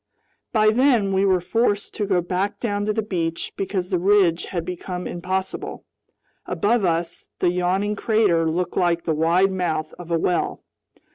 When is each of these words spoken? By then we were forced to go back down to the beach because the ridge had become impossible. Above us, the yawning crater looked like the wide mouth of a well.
By 0.51 0.71
then 0.71 1.13
we 1.13 1.25
were 1.25 1.39
forced 1.39 1.93
to 1.93 2.07
go 2.07 2.21
back 2.21 2.59
down 2.59 2.87
to 2.87 2.91
the 2.91 3.03
beach 3.03 3.53
because 3.55 3.89
the 3.89 3.99
ridge 3.99 4.45
had 4.45 4.65
become 4.65 5.05
impossible. 5.05 5.85
Above 6.47 6.83
us, 6.85 7.29
the 7.37 7.51
yawning 7.51 7.95
crater 7.95 8.49
looked 8.49 8.75
like 8.75 9.03
the 9.03 9.13
wide 9.13 9.51
mouth 9.51 9.93
of 9.99 10.09
a 10.09 10.17
well. 10.17 10.63